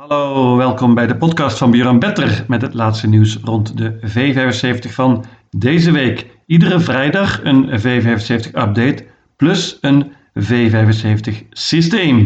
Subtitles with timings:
[0.00, 4.90] Hallo, welkom bij de podcast van Björn Better met het laatste nieuws rond de V75
[4.90, 6.26] van deze week.
[6.46, 9.04] Iedere vrijdag een V75 update
[9.36, 12.16] plus een V75 systeem.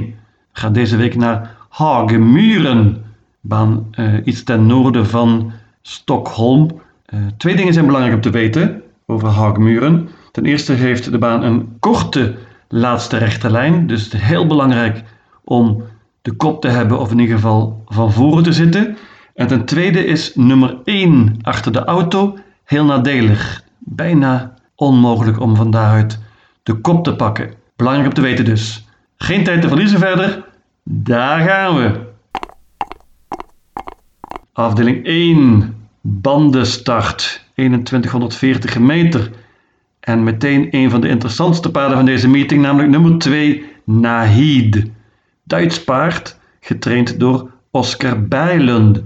[0.52, 3.04] We gaan deze week naar Hagemuren,
[3.40, 5.52] baan uh, iets ten noorden van
[5.82, 6.80] Stockholm.
[7.14, 10.08] Uh, twee dingen zijn belangrijk om te weten over Hagemuren.
[10.30, 12.34] Ten eerste heeft de baan een korte
[12.68, 15.02] laatste rechte lijn, dus het is heel belangrijk
[15.44, 15.84] om
[16.24, 18.96] de kop te hebben of in ieder geval van voren te zitten.
[19.34, 23.62] En ten tweede is nummer 1 achter de auto heel nadelig.
[23.78, 26.18] Bijna onmogelijk om van daaruit
[26.62, 27.54] de kop te pakken.
[27.76, 28.88] Belangrijk om te weten dus.
[29.16, 30.44] Geen tijd te verliezen verder.
[30.82, 32.00] Daar gaan we.
[34.52, 35.74] Afdeling 1.
[36.00, 37.44] Bandenstart.
[37.54, 39.30] 2140 meter.
[40.00, 44.92] En meteen een van de interessantste paarden van deze meeting, namelijk nummer 2, Nahid.
[45.46, 49.02] Duits paard, getraind door Oscar Bijlund.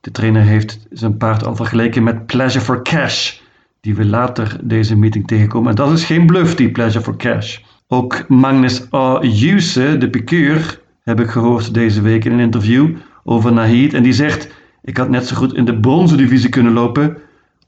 [0.00, 3.38] De trainer heeft zijn paard al vergeleken met Pleasure for Cash,
[3.80, 5.70] die we later deze meeting tegenkomen.
[5.70, 7.58] En dat is geen bluff, die Pleasure for Cash.
[7.88, 9.18] Ook Magnus A.
[9.22, 13.94] Juse, de piqueur, heb ik gehoord deze week in een interview over Nahid.
[13.94, 14.48] En die zegt,
[14.82, 17.16] ik had net zo goed in de bronzen divisie kunnen lopen.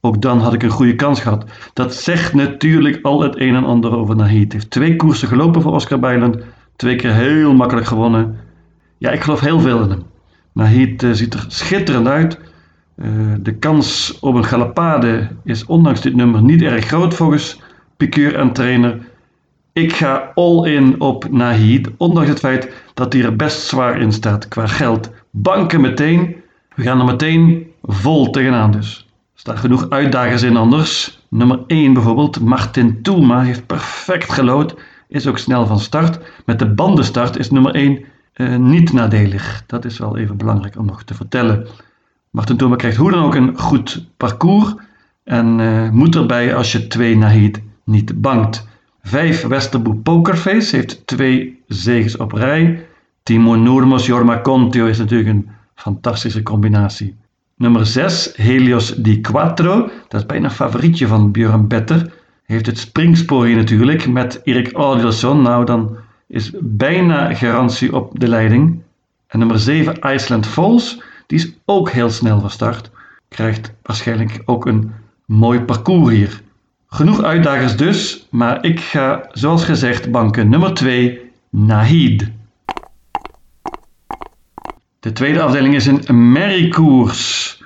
[0.01, 1.45] Ook dan had ik een goede kans gehad.
[1.73, 4.53] Dat zegt natuurlijk al het een en ander over Nahid.
[4.53, 6.37] Hij heeft twee koersen gelopen voor Oscar Bijlund.
[6.77, 8.39] Twee keer heel makkelijk gewonnen.
[8.99, 10.03] Ja, ik geloof heel veel in hem.
[10.53, 12.39] Nahid uh, ziet er schitterend uit.
[12.97, 13.07] Uh,
[13.41, 17.61] de kans op een galapade is ondanks dit nummer niet erg groot volgens
[17.97, 18.99] piqueur en trainer.
[19.73, 24.13] Ik ga all in op Nahid, ondanks het feit dat hij er best zwaar in
[24.13, 25.11] staat qua geld.
[25.31, 26.37] Banken meteen.
[26.75, 29.07] We gaan er meteen vol tegenaan dus.
[29.35, 31.21] Er staan genoeg uitdagers in anders.
[31.29, 34.75] Nummer 1 bijvoorbeeld, Martin Toelma heeft perfect gelood
[35.15, 36.19] is ook snel van start.
[36.47, 39.63] Met de bandenstart is nummer 1 uh, eh, niet nadelig.
[39.67, 41.67] Dat is wel even belangrijk om nog te vertellen.
[42.31, 44.75] Martin Thoma krijgt hoe dan ook een goed parcours
[45.25, 48.67] en uh, moet erbij als je twee Nahid niet bangt.
[49.03, 52.87] 5 Westerboe Pokerface heeft twee zegens op rij.
[53.23, 57.17] Timo Noormos, Jorma Contio is natuurlijk een fantastische combinatie.
[57.57, 62.13] Nummer 6 Helios Di Quattro, dat is bijna favorietje van Björn Better
[62.47, 65.43] heeft het springspoor hier natuurlijk met Erik Adielsson.
[65.43, 65.97] Nou, dan
[66.27, 68.83] is bijna garantie op de leiding.
[69.27, 72.91] En nummer 7, Iceland Falls, die is ook heel snel van start.
[73.29, 74.93] Krijgt waarschijnlijk ook een
[75.25, 76.43] mooi parcours hier.
[76.87, 82.31] Genoeg uitdagers dus, maar ik ga zoals gezegd banken nummer 2, Nahid.
[85.01, 87.63] De tweede afdeling is een merriekoers.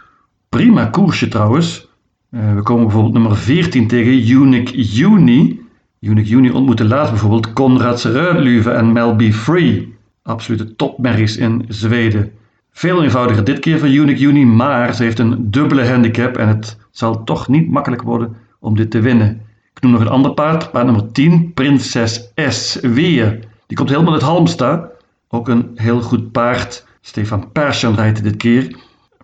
[0.48, 1.88] Prima koersje trouwens.
[2.30, 5.60] Uh, we komen bijvoorbeeld nummer 14 tegen Unique Juni.
[6.00, 9.94] Unique Juni ontmoette laatst bijvoorbeeld Konrad Rödluve en Melby Free.
[10.22, 12.32] Absolute topmerries in Zweden.
[12.70, 16.78] Veel eenvoudiger dit keer voor Unique Juni, maar ze heeft een dubbele handicap en het
[16.90, 19.40] zal toch niet makkelijk worden om dit te winnen.
[19.74, 22.78] Ik noem nog een ander paard, paard nummer 10, Prinses S.
[22.80, 23.38] Weer.
[23.66, 24.86] Die komt helemaal uit Halmstad.
[25.28, 26.86] Ook een heel goed paard.
[27.00, 28.76] Stefan Persson rijdt dit keer.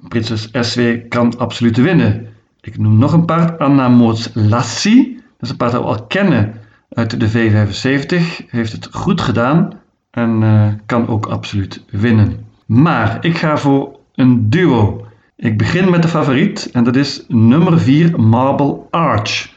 [0.09, 2.34] Prinses SW kan absoluut winnen.
[2.65, 4.33] Ik noem nog een paard, Anna Moots.
[4.33, 6.55] Dat is een paard dat we al kennen
[6.89, 8.47] uit de V75.
[8.47, 9.73] Heeft het goed gedaan
[10.11, 12.47] en uh, kan ook absoluut winnen.
[12.67, 15.07] Maar ik ga voor een duo.
[15.37, 19.53] Ik begin met de favoriet en dat is nummer 4 Marble Arch.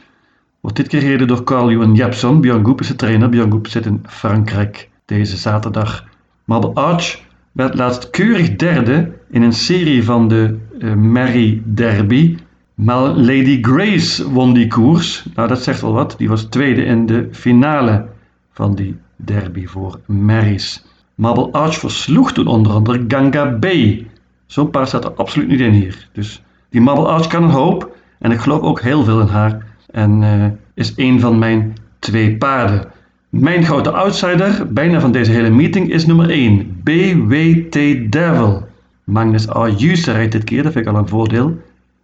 [0.60, 2.40] Wordt dit keer gereden door Carl Johan Jepson.
[2.40, 3.28] Björn Goep is de trainer.
[3.28, 6.04] Björn Goep zit in Frankrijk deze zaterdag.
[6.44, 7.20] Marble Arch
[7.52, 12.36] werd laatst keurig derde in een serie van de uh, Mary Derby.
[12.78, 15.24] Maar Lady Grace won die koers.
[15.34, 16.14] Nou, dat zegt wel wat.
[16.18, 18.06] Die was tweede in de finale
[18.52, 20.84] van die derby voor Marys.
[21.14, 23.66] Marble Arch versloeg toen onder andere Ganga B.
[24.46, 26.08] Zo'n paard staat er absoluut niet in hier.
[26.12, 27.96] Dus die Marble Arch kan een hoop.
[28.18, 29.66] En ik geloof ook heel veel in haar.
[29.90, 32.86] En uh, is een van mijn twee paarden.
[33.28, 36.80] Mijn grote outsider, bijna van deze hele meeting, is nummer 1.
[36.84, 37.72] BWT
[38.12, 38.66] Devil.
[39.04, 39.64] Magnus A.
[40.04, 41.56] rijdt dit keer, dat vind ik al een voordeel.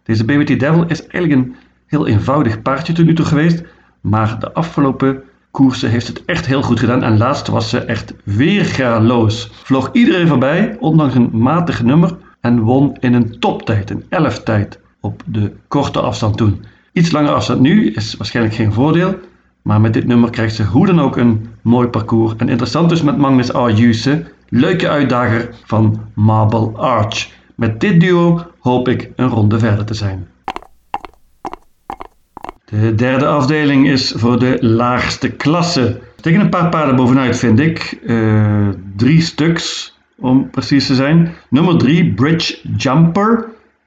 [0.05, 1.55] Deze BWT Devil is eigenlijk een
[1.85, 3.63] heel eenvoudig paardje tot nu toe geweest,
[4.01, 8.13] maar de afgelopen koersen heeft het echt heel goed gedaan en laatst was ze echt
[8.23, 9.49] weergaloos.
[9.63, 14.79] Vloog iedereen voorbij, ondanks een matig nummer, en won in een toptijd, een 11 tijd,
[14.99, 16.63] op de korte afstand toen.
[16.91, 19.15] Iets langer afstand nu is waarschijnlijk geen voordeel,
[19.61, 22.33] maar met dit nummer krijgt ze hoe dan ook een mooi parcours.
[22.37, 23.69] En interessant dus met Magnus A.
[24.49, 27.29] leuke uitdager van Marble Arch.
[27.55, 30.27] Met dit duo hoop ik een ronde verder te zijn.
[32.65, 35.99] De derde afdeling is voor de laagste klasse.
[36.21, 37.99] Tegen een paar paarden bovenuit vind ik.
[38.03, 39.97] Uh, drie stuks.
[40.17, 41.33] om precies te zijn.
[41.49, 43.45] Nummer 3, Bridge Jumper.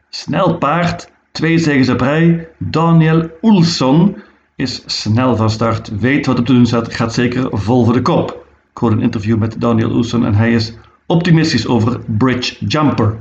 [0.08, 2.48] Snel paard, twee zegens op rij.
[2.58, 4.16] Daniel Oelson
[4.56, 8.02] is snel van start, weet wat op te doen staat, gaat zeker vol voor de
[8.02, 8.46] kop.
[8.70, 10.72] Ik hoorde een interview met Daniel Oelson en hij is
[11.06, 13.16] optimistisch over Bridge Jumper.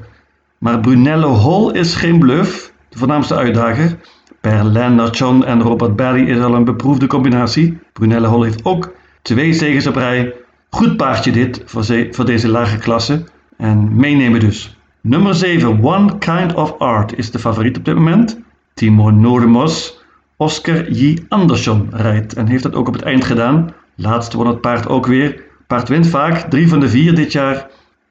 [0.57, 3.97] Maar Brunello Hall is geen bluff, de voornaamste uitdager.
[4.41, 7.77] Per Lennartson en Robert Barry is al een beproefde combinatie.
[7.93, 10.33] Brunello Hall heeft ook twee zegens op rij.
[10.69, 13.23] Goed paardje dit voor, voor deze lage klasse.
[13.57, 14.77] En meenemen dus.
[15.01, 18.39] Nummer 7, One Kind of Art, is de favoriet op dit moment.
[18.73, 20.05] Timo Noormos.
[20.35, 21.17] Oscar J.
[21.29, 23.73] Andersson rijdt en heeft dat ook op het eind gedaan.
[23.95, 25.41] Laatste won het paard ook weer.
[25.67, 27.67] Paard wint vaak, drie van de vier dit jaar.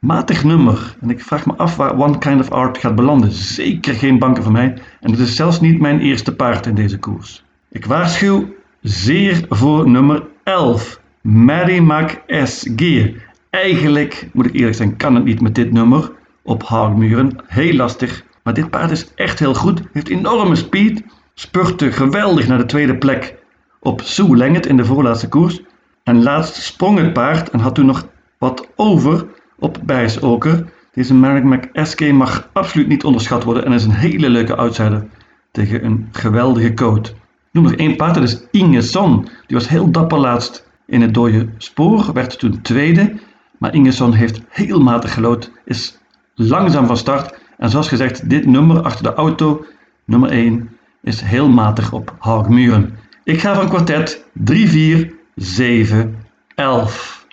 [0.07, 0.97] Matig nummer.
[1.01, 3.33] En ik vraag me af waar One Kind of Art gaat belanden.
[3.33, 4.75] Zeker geen banken voor mij.
[5.01, 7.45] En het is zelfs niet mijn eerste paard in deze koers.
[7.69, 11.01] Ik waarschuw zeer voor nummer 11.
[11.21, 12.71] Mary Mac S.
[12.77, 13.11] Gear.
[13.51, 16.13] Eigenlijk, moet ik eerlijk zijn, kan het niet met dit nummer
[16.43, 17.37] op houtmuren.
[17.47, 18.25] Heel lastig.
[18.43, 19.83] Maar dit paard is echt heel goed.
[19.93, 21.03] Heeft enorme speed.
[21.35, 23.35] Spurte geweldig naar de tweede plek
[23.81, 25.61] op Sue Lenget in de voorlaatste koers.
[26.03, 28.07] En laatst sprong het paard en had toen nog
[28.39, 29.27] wat over
[29.59, 30.65] op Bijsoker.
[30.93, 35.07] Deze Merrick McSK mag absoluut niet onderschat worden en is een hele leuke outsider
[35.51, 37.09] tegen een geweldige coat.
[37.09, 37.15] Ik
[37.53, 39.29] noem nog één paard, dat is Inge Son.
[39.47, 43.15] Die was heel dapper laatst in het dode spoor, werd toen tweede.
[43.59, 45.99] Maar Inge Son heeft heel matig gelood, is
[46.35, 47.39] langzaam van start.
[47.59, 49.65] En zoals gezegd, dit nummer achter de auto,
[50.05, 50.71] nummer 1,
[51.03, 52.99] is heel matig op Haagmuren.
[53.25, 56.17] Ik ga van kwartet 3, 4, 7,
[56.55, 57.26] 11.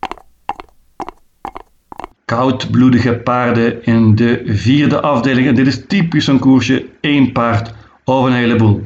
[2.25, 5.47] Koudbloedige paarden in de vierde afdeling.
[5.47, 7.73] En dit is typisch een koersje, één paard
[8.03, 8.83] of een heleboel.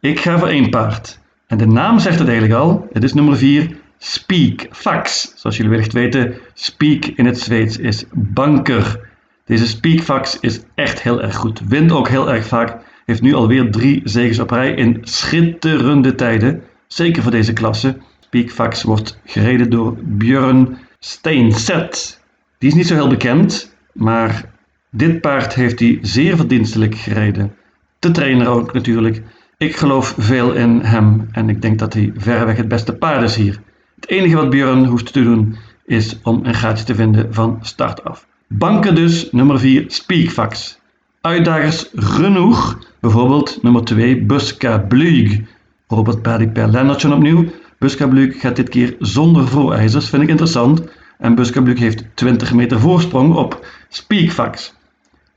[0.00, 1.20] Ik ga voor één paard.
[1.46, 2.88] En de naam zegt het eigenlijk al.
[2.92, 5.32] Het is nummer 4, Speak Fax.
[5.36, 9.00] Zoals jullie wellicht weten, Speak in het Zweeds is banker.
[9.44, 11.60] Deze Speak Fax is echt heel erg goed.
[11.68, 12.76] Wint ook heel erg vaak.
[13.06, 16.62] Heeft nu alweer drie zegens op rij in schitterende tijden.
[16.86, 17.96] Zeker voor deze klasse.
[18.20, 22.21] Speakfax wordt gereden door Björn Steenset.
[22.62, 24.44] Die is niet zo heel bekend, maar
[24.90, 27.54] dit paard heeft hij zeer verdienstelijk gereden.
[27.98, 29.22] De trainer ook natuurlijk.
[29.58, 33.36] Ik geloof veel in hem en ik denk dat hij verreweg het beste paard is
[33.36, 33.60] hier.
[33.94, 35.56] Het enige wat Björn hoeft te doen
[35.86, 38.26] is om een gaatje te vinden van start af.
[38.48, 40.78] Banken dus, nummer 4, Speakfax.
[41.20, 45.40] Uitdagers genoeg, bijvoorbeeld nummer 2, Buska Blug.
[45.88, 47.44] Robert Paddy per Lennartson opnieuw.
[47.78, 50.82] Buska Blug gaat dit keer zonder voorijzers, vind ik interessant.
[51.22, 54.74] En Buska Blug heeft 20 meter voorsprong op Speakfax.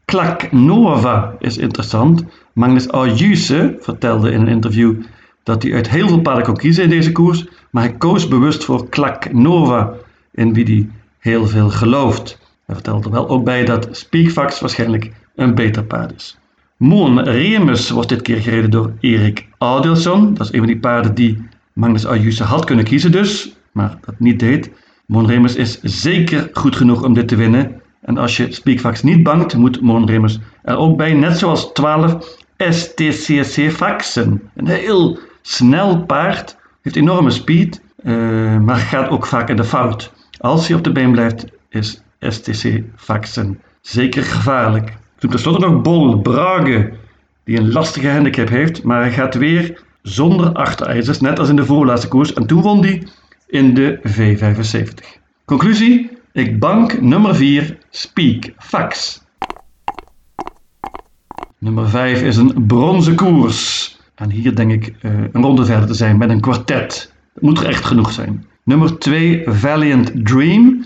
[0.05, 2.23] Klak Nova is interessant.
[2.53, 4.93] Magnus Ayuse vertelde in een interview
[5.43, 8.63] dat hij uit heel veel paarden kon kiezen in deze koers, maar hij koos bewust
[8.63, 9.93] voor Klak Nova,
[10.31, 10.89] in wie hij
[11.19, 12.39] heel veel gelooft.
[12.65, 16.37] Hij vertelde er wel ook bij dat Speakfax waarschijnlijk een beter paard is.
[16.77, 20.33] Moon Remus was dit keer gereden door Erik Adelson.
[20.33, 24.19] Dat is een van die paarden die Magnus Ayuse had kunnen kiezen dus, maar dat
[24.19, 24.71] niet deed.
[25.05, 27.81] Moon Remus is zeker goed genoeg om dit te winnen.
[28.01, 32.37] En als je Speakfax niet bangt, moet Moon Remus er ook bij, net zoals 12
[32.57, 34.41] STCC Faxen.
[34.55, 40.13] Een heel snel paard, heeft enorme speed, uh, maar gaat ook vaak in de fout.
[40.39, 44.97] Als hij op de been blijft, is STC Faxen zeker gevaarlijk.
[45.17, 46.93] Toen tenslotte nog Bol Brage,
[47.43, 51.65] die een lastige handicap heeft, maar hij gaat weer zonder achterijzers, net als in de
[51.65, 52.33] voorlaatste koers.
[52.33, 53.07] En toen won hij
[53.47, 55.21] in de V75.
[55.45, 59.23] Conclusie, ik bank nummer 4, Speak Fax.
[61.57, 63.93] Nummer 5 is een bronzen koers.
[64.15, 67.13] En hier denk ik uh, een ronde verder te zijn met een kwartet.
[67.33, 68.45] Dat moet er echt genoeg zijn.
[68.63, 70.85] Nummer 2, Valiant Dream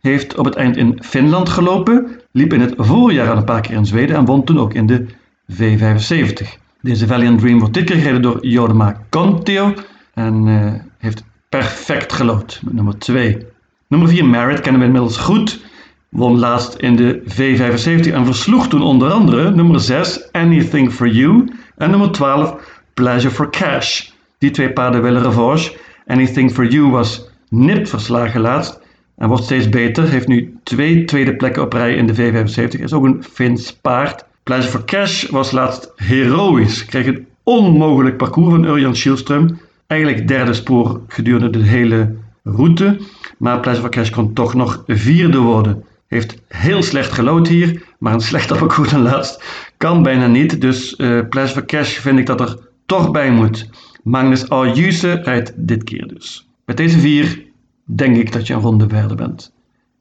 [0.00, 3.76] heeft op het eind in Finland gelopen, liep in het voorjaar al een paar keer
[3.76, 5.06] in Zweden en won toen ook in de
[5.52, 6.58] V75.
[6.80, 9.74] Deze Valiant Dream wordt dit keer gereden door Jodema Conteo
[10.14, 13.46] en uh, heeft perfect gelood nummer 2.
[13.86, 15.60] Nummer 4 Merit kennen we inmiddels goed.
[16.08, 21.48] Won laatst in de V75 en versloeg toen onder andere nummer 6 Anything for You
[21.76, 22.54] en nummer 12
[22.94, 24.08] Pleasure for Cash.
[24.38, 25.76] Die twee paarden willen revanche.
[26.06, 28.80] Anything for You was nipt verslagen laatst
[29.16, 30.08] en wordt steeds beter.
[30.08, 32.80] Heeft nu twee tweede plekken op rij in de V75.
[32.80, 34.24] Is ook een Fins paard.
[34.42, 36.84] Pleasure for Cash was laatst heroïs.
[36.84, 39.68] Kreeg een onmogelijk parcours van Urjan Schielström.
[39.90, 43.00] Eigenlijk derde spoor gedurende de hele route.
[43.38, 45.84] Maar Pleasure Cash kon toch nog vierde worden.
[46.06, 49.44] Heeft heel slecht gelood hier, maar een slechter parcours dan laatst
[49.76, 50.60] kan bijna niet.
[50.60, 53.70] Dus uh, for Cash vind ik dat er toch bij moet.
[54.02, 56.48] Magnus Ayuse rijdt dit keer dus.
[56.64, 57.42] Met deze vier
[57.84, 59.52] denk ik dat je een ronde verder bent.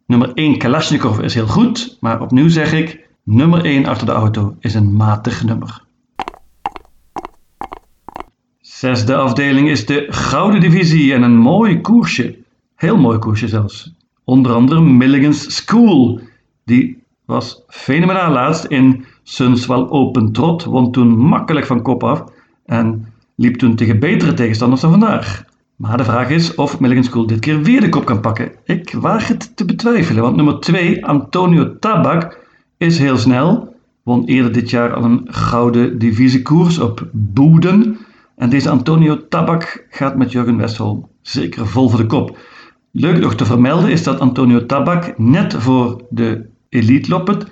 [0.05, 4.55] Nummer 1 Kalashnikov is heel goed, maar opnieuw zeg ik, nummer 1 achter de auto
[4.59, 5.87] is een matig nummer.
[8.79, 12.37] Zesde afdeling is de Gouden Divisie en een mooi koersje.
[12.75, 13.93] Heel mooi koersje zelfs.
[14.23, 16.19] Onder andere Milligan's School.
[16.65, 22.23] Die was fenomenaal laatst in Sunswell Open Trot, won toen makkelijk van kop af
[22.65, 25.43] en liep toen tegen betere tegenstanders dan vandaag.
[25.75, 28.51] Maar de vraag is of Milligan School dit keer weer de kop kan pakken.
[28.63, 32.45] Ik waag het te betwijfelen, want nummer 2, Antonio Tabak,
[32.77, 33.75] is heel snel.
[34.03, 37.97] Won eerder dit jaar al een gouden divisiekoers op Boeden.
[38.39, 42.37] En deze Antonio Tabak gaat met Jurgen Westholm zeker vol voor de kop.
[42.91, 47.49] Leuk nog te vermelden is dat Antonio Tabak net voor de Elite Loppet 09,5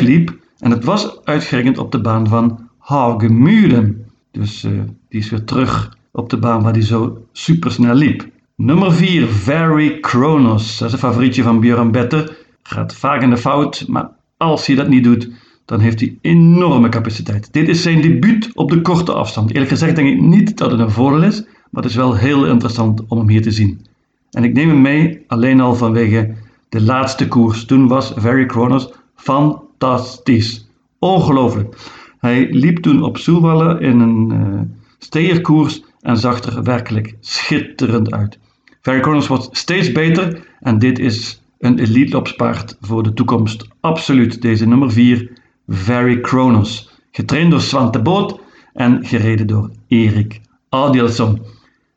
[0.00, 0.36] liep.
[0.58, 4.06] En het was uitgerekend op de baan van Hagemuren.
[4.30, 4.72] Dus uh,
[5.08, 8.26] die is weer terug op de baan waar hij zo supersnel liep.
[8.56, 10.78] Nummer 4, Very Kronos.
[10.78, 12.36] Dat is een favorietje van Björn Better.
[12.62, 15.30] Gaat vaak in de fout, maar als hij dat niet doet,
[15.72, 17.52] dan heeft hij enorme capaciteit.
[17.52, 19.50] Dit is zijn debuut op de korte afstand.
[19.50, 22.46] Eerlijk gezegd denk ik niet dat het een voordeel is, maar het is wel heel
[22.46, 23.86] interessant om hem hier te zien.
[24.30, 26.34] En ik neem hem mee alleen al vanwege
[26.68, 27.64] de laatste koers.
[27.64, 30.68] Toen was Very Kronos fantastisch.
[30.98, 31.76] Ongelooflijk.
[32.18, 34.60] Hij liep toen op Soelwallen in een uh,
[34.98, 38.38] steerkoers en zag er werkelijk schitterend uit.
[38.80, 43.68] Very Kronos wordt steeds beter en dit is een elite lopspaard voor de toekomst.
[43.80, 46.90] Absoluut, deze nummer 4, Very Kronos.
[47.10, 48.40] Getraind door Swante Boot
[48.72, 51.42] en gereden door Erik Adielson.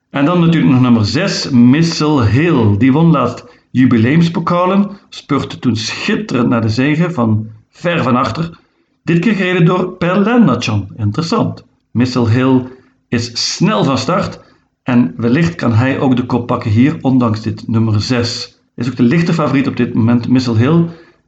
[0.09, 2.77] En dan natuurlijk nog nummer 6, Missile Hill.
[2.77, 8.57] Die won laatst jubileumspokalen, spurte toen schitterend naar de zegen van ver van achter.
[9.03, 10.87] Dit keer gereden door Per Lennartson.
[10.97, 11.65] Interessant.
[11.91, 12.63] Missile Hill
[13.07, 14.39] is snel van start
[14.83, 18.59] en wellicht kan hij ook de kop pakken hier, ondanks dit nummer 6.
[18.75, 20.85] Is ook de lichte favoriet op dit moment, Missile Hill.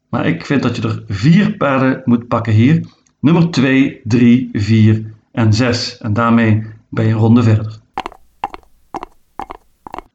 [0.10, 2.86] Maar ik vind dat je er vier paarden moet pakken hier.
[3.20, 5.98] Nummer 2, 3, 4 en 6.
[5.98, 7.80] En daarmee ben je een ronde verder.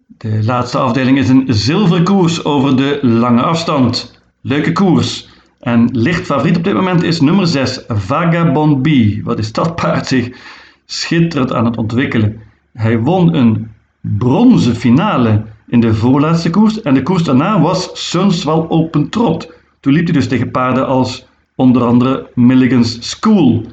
[0.07, 4.21] De laatste afdeling is een zilveren koers over de lange afstand.
[4.41, 5.29] Leuke koers.
[5.61, 8.89] En licht favoriet op dit moment is nummer 6, Vagabond B.
[9.25, 10.31] Wat is dat paard zich
[10.85, 12.41] schitterend aan het ontwikkelen.
[12.73, 13.71] Hij won een
[14.01, 16.83] bronzen finale in de voorlaatste koers.
[16.83, 19.53] En de koers daarna was Sunswell Open Trot.
[19.83, 23.67] Toen liep hij dus tegen paarden als onder andere Milligan's School.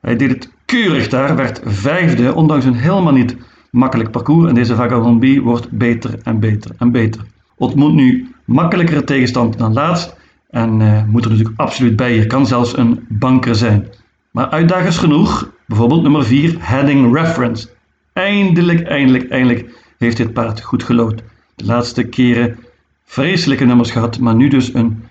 [0.00, 3.36] Hij deed het keurig daar, werd vijfde, ondanks een helemaal niet
[3.70, 4.48] makkelijk parcours.
[4.48, 7.20] En deze Vagabond B wordt beter en beter en beter.
[7.56, 10.16] Ontmoet nu makkelijkere tegenstand dan laatst.
[10.50, 12.14] En uh, moet er natuurlijk absoluut bij.
[12.14, 13.88] Je kan zelfs een banker zijn.
[14.30, 15.50] Maar uitdagers genoeg.
[15.66, 17.68] Bijvoorbeeld nummer 4, Heading Reference.
[18.12, 21.22] Eindelijk, eindelijk, eindelijk heeft dit paard goed gelood.
[21.54, 22.58] De laatste keren
[23.04, 25.03] vreselijke nummers gehad, maar nu dus een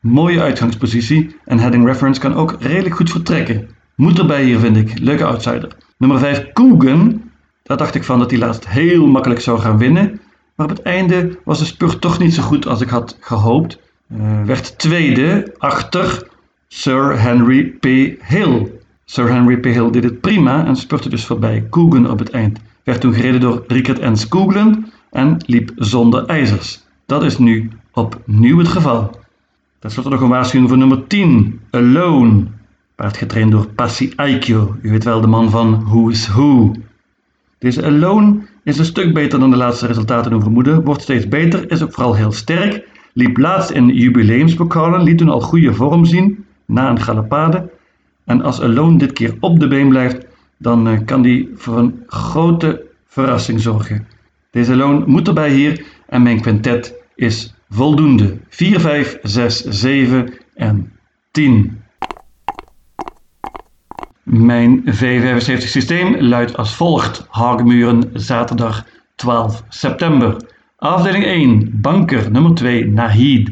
[0.00, 1.36] mooie uitgangspositie.
[1.44, 3.68] En Heading Reference kan ook redelijk goed vertrekken.
[3.94, 4.98] Moet erbij hier, vind ik.
[4.98, 5.76] Leuke outsider.
[5.96, 7.22] Nummer 5, Coogan.
[7.62, 10.20] Daar dacht ik van dat hij laatst heel makkelijk zou gaan winnen.
[10.54, 13.78] Maar op het einde was de spurt toch niet zo goed als ik had gehoopt.
[14.08, 16.28] Uh, werd tweede achter
[16.68, 17.84] Sir Henry P.
[18.22, 18.72] Hill.
[19.04, 19.64] Sir Henry P.
[19.64, 22.58] Hill deed het prima en spurte dus voorbij Coogan op het eind.
[22.84, 24.14] Werd toen gereden door Rickert N.
[24.14, 24.78] Skoogland
[25.10, 26.84] en liep zonder ijzers.
[27.06, 29.19] Dat is nu opnieuw het geval.
[29.80, 32.44] Ten slotte nog een waarschuwing voor nummer 10, Alone.
[32.94, 34.76] Paard getraind door Passi Aikyo.
[34.82, 36.72] U weet wel de man van Who's Who.
[37.58, 40.84] Deze Alone is een stuk beter dan de laatste resultaten doen vermoeden.
[40.84, 42.88] Wordt steeds beter, is ook vooral heel sterk.
[43.12, 47.70] Liep laatst in jubileumspokalen, liet toen al goede vorm zien na een galopade.
[48.24, 52.02] En als Alone dit keer op de been blijft, dan uh, kan die voor een
[52.06, 54.06] grote verrassing zorgen.
[54.50, 58.38] Deze Alone moet erbij hier en mijn quintet is voldoende.
[58.48, 60.92] 4, 5, 6, 7 en
[61.30, 61.82] 10.
[64.22, 67.26] Mijn V75 systeem luidt als volgt.
[67.28, 70.36] Hagemuren, zaterdag 12 september.
[70.76, 73.50] Afdeling 1, banker nummer 2, Nahid.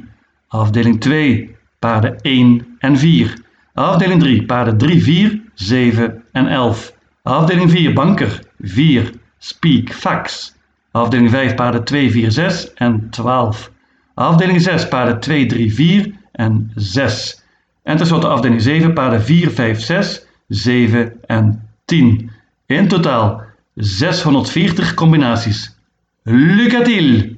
[0.48, 3.42] Afdeling 2, paarden 1 en 4.
[3.74, 6.92] Afdeling 3, paarden 3, 4, 7 en 11.
[7.22, 10.54] Afdeling 4, banker 4, speak, fax.
[10.90, 13.70] Afdeling 5, paarden 2, 4, 6 en 12.
[14.18, 17.44] Afdeling 6, paarden 2, 3, 4 en 6.
[17.82, 22.30] En tenslotte afdeling 7, paarden 4, 5, 6, 7 en 10.
[22.66, 23.42] In totaal
[23.74, 25.76] 640 combinaties.
[26.22, 27.37] Lucatil!